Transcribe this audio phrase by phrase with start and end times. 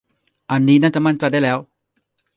[0.51, 1.57] อันนี้น่าจะมั่นใจได้แล้ว